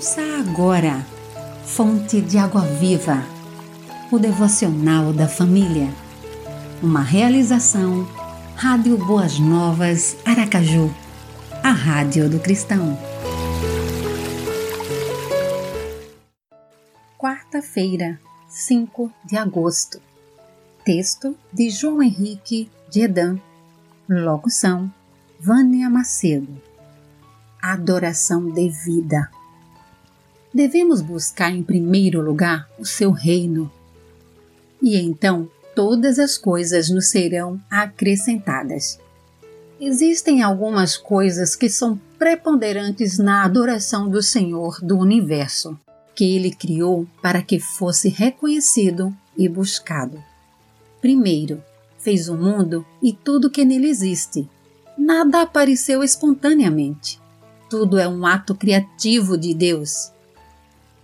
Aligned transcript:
Ouça 0.00 0.22
agora, 0.40 1.04
Fonte 1.62 2.22
de 2.22 2.38
Água 2.38 2.62
Viva, 2.62 3.22
o 4.10 4.18
devocional 4.18 5.12
da 5.12 5.28
família. 5.28 5.92
Uma 6.82 7.02
realização, 7.02 8.08
Rádio 8.56 8.96
Boas 8.96 9.38
Novas, 9.38 10.16
Aracaju, 10.24 10.90
a 11.62 11.70
Rádio 11.70 12.30
do 12.30 12.40
Cristão. 12.40 12.98
Quarta-feira, 17.18 18.18
5 18.48 19.12
de 19.26 19.36
agosto. 19.36 20.00
Texto 20.82 21.36
de 21.52 21.68
João 21.68 22.02
Henrique 22.02 22.70
de 22.90 23.02
Edan. 23.02 23.38
Locução: 24.08 24.90
Vânia 25.38 25.90
Macedo. 25.90 26.58
Adoração 27.60 28.48
devida 28.48 29.28
devemos 30.52 31.00
buscar 31.00 31.54
em 31.54 31.62
primeiro 31.62 32.20
lugar 32.20 32.68
o 32.78 32.84
seu 32.84 33.10
reino. 33.10 33.70
E 34.82 34.96
então 34.96 35.48
todas 35.74 36.18
as 36.18 36.36
coisas 36.36 36.90
nos 36.90 37.08
serão 37.08 37.60
acrescentadas. 37.70 38.98
Existem 39.80 40.42
algumas 40.42 40.96
coisas 40.96 41.56
que 41.56 41.70
são 41.70 41.98
preponderantes 42.18 43.18
na 43.18 43.44
adoração 43.44 44.08
do 44.10 44.22
Senhor 44.22 44.78
do 44.82 44.98
universo, 44.98 45.78
que 46.14 46.36
ele 46.36 46.50
criou 46.50 47.06
para 47.22 47.40
que 47.40 47.58
fosse 47.58 48.08
reconhecido 48.08 49.14
e 49.38 49.48
buscado. 49.48 50.22
Primeiro, 51.00 51.62
fez 51.98 52.28
o 52.28 52.36
mundo 52.36 52.84
e 53.02 53.12
tudo 53.12 53.50
que 53.50 53.64
nele 53.64 53.88
existe. 53.88 54.46
Nada 54.98 55.40
apareceu 55.40 56.02
espontaneamente. 56.02 57.18
Tudo 57.70 57.98
é 57.98 58.06
um 58.06 58.26
ato 58.26 58.54
criativo 58.54 59.38
de 59.38 59.54
Deus 59.54 60.12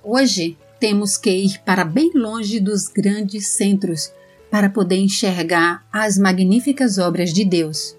Hoje 0.09 0.57
temos 0.79 1.19
que 1.19 1.31
ir 1.31 1.59
para 1.65 1.85
bem 1.85 2.13
longe 2.15 2.61
dos 2.61 2.87
grandes 2.87 3.49
centros 3.57 4.13
para 4.49 4.71
poder 4.71 4.99
enxergar 4.99 5.85
as 5.93 6.17
magníficas 6.17 6.97
obras 6.97 7.33
de 7.33 7.45
Deus. 7.45 7.97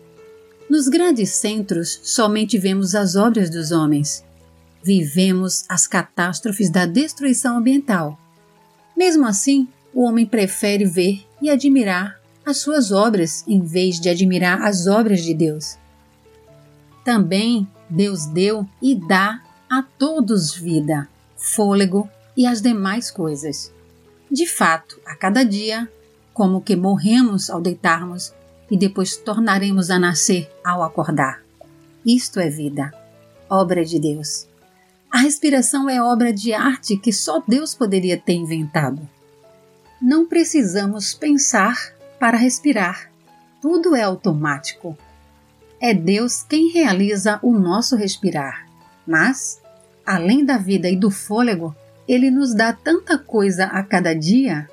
Nos 0.69 0.87
grandes 0.87 1.31
centros 1.31 1.99
somente 2.03 2.57
vemos 2.57 2.95
as 2.95 3.17
obras 3.17 3.49
dos 3.49 3.73
homens. 3.73 4.23
Vivemos 4.81 5.65
as 5.67 5.85
catástrofes 5.85 6.69
da 6.69 6.85
destruição 6.85 7.57
ambiental. 7.57 8.17
Mesmo 8.95 9.25
assim, 9.25 9.67
o 9.93 10.03
homem 10.03 10.25
prefere 10.25 10.85
ver 10.85 11.27
e 11.41 11.49
admirar 11.49 12.21
as 12.45 12.55
suas 12.59 12.89
obras 12.89 13.43
em 13.45 13.59
vez 13.59 13.99
de 13.99 14.07
admirar 14.07 14.61
as 14.61 14.87
obras 14.87 15.25
de 15.25 15.33
Deus. 15.33 15.77
Também 17.03 17.67
Deus 17.89 18.25
deu 18.27 18.65
e 18.81 18.95
dá 18.95 19.43
a 19.69 19.83
todos 19.83 20.55
vida 20.55 21.09
fôlego 21.37 22.09
e 22.35 22.45
as 22.45 22.61
demais 22.61 23.09
coisas. 23.09 23.71
De 24.29 24.45
fato, 24.45 24.99
a 25.05 25.15
cada 25.15 25.43
dia, 25.43 25.89
como 26.33 26.61
que 26.61 26.75
morremos 26.75 27.49
ao 27.49 27.61
deitarmos 27.61 28.33
e 28.69 28.77
depois 28.77 29.15
tornaremos 29.15 29.89
a 29.89 29.97
nascer 29.97 30.51
ao 30.63 30.83
acordar. 30.83 31.41
Isto 32.05 32.39
é 32.39 32.49
vida, 32.49 32.93
obra 33.49 33.85
de 33.85 33.99
Deus. 33.99 34.47
A 35.09 35.19
respiração 35.19 35.89
é 35.89 36.01
obra 36.01 36.33
de 36.33 36.53
arte 36.53 36.97
que 36.97 37.13
só 37.13 37.41
Deus 37.47 37.73
poderia 37.73 38.17
ter 38.17 38.33
inventado. 38.33 39.07
Não 40.01 40.27
precisamos 40.27 41.13
pensar 41.13 41.93
para 42.19 42.37
respirar. 42.37 43.09
Tudo 43.61 43.95
é 43.95 44.03
automático. 44.03 44.97
É 45.79 45.93
Deus 45.93 46.43
quem 46.43 46.71
realiza 46.71 47.39
o 47.41 47.53
nosso 47.57 47.95
respirar. 47.95 48.67
Mas 49.07 49.61
além 50.07 50.45
da 50.45 50.57
vida 50.57 50.89
e 50.89 50.95
do 50.95 51.11
fôlego, 51.11 51.75
ele 52.07 52.31
nos 52.31 52.55
dá 52.55 52.71
tanta 52.71 53.17
coisa 53.17 53.65
a 53.65 53.83
cada 53.83 54.15
dia. 54.15 54.65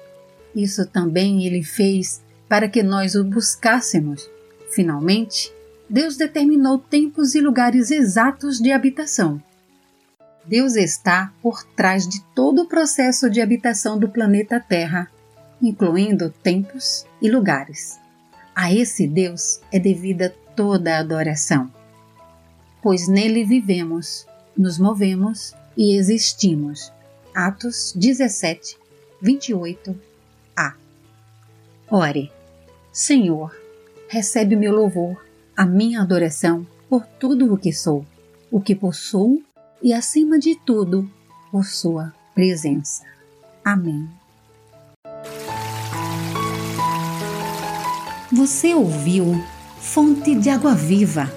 Isso 0.55 0.87
também 0.87 1.45
ele 1.45 1.65
fez 1.65 2.23
para 2.49 2.69
que 2.69 2.85
nós 2.85 3.17
o 3.17 3.25
buscássemos. 3.25 4.31
Finalmente, 4.71 5.53
Deus 5.91 6.17
determinou 6.17 6.79
tempos 6.79 7.35
e 7.35 7.41
lugares 7.41 7.91
exatos 7.91 8.61
de 8.61 8.71
habitação. 8.71 9.43
Deus 10.47 10.77
está 10.77 11.33
por 11.43 11.65
trás 11.65 12.07
de 12.07 12.23
todo 12.35 12.63
o 12.63 12.69
processo 12.69 13.29
de 13.29 13.41
habitação 13.41 13.99
do 13.99 14.09
planeta 14.09 14.61
Terra, 14.61 15.11
incluindo 15.61 16.31
tempos 16.31 17.05
e 17.21 17.29
lugares. 17.29 17.99
A 18.55 18.73
esse 18.73 19.07
Deus 19.09 19.61
é 19.73 19.81
devida 19.81 20.33
toda 20.55 20.95
a 20.95 21.01
adoração, 21.01 21.73
pois 22.81 23.09
nele 23.09 23.45
vivemos 23.45 24.27
nos 24.57 24.79
movemos 24.79 25.55
e 25.77 25.97
existimos. 25.97 26.93
Atos 27.35 27.93
17, 27.97 28.79
28a. 29.23 30.75
Ore, 31.91 32.31
Senhor, 32.93 33.55
recebe 34.09 34.55
meu 34.55 34.73
louvor, 34.73 35.21
a 35.57 35.67
minha 35.67 36.01
adoração 36.01 36.67
por 36.89 37.05
tudo 37.07 37.53
o 37.53 37.59
que 37.59 37.73
sou, 37.73 38.07
o 38.51 38.61
que 38.61 38.75
possuo 38.75 39.43
e, 39.83 39.93
acima 39.93 40.39
de 40.39 40.55
tudo, 40.55 41.11
por 41.51 41.65
Sua 41.65 42.13
presença. 42.35 43.05
Amém. 43.65 44.09
Você 48.33 48.75
ouviu 48.75 49.43
Fonte 49.79 50.35
de 50.35 50.51
Água 50.51 50.75
Viva, 50.75 51.31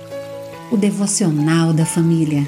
o 0.71 0.77
devocional 0.77 1.73
da 1.73 1.85
família 1.85 2.47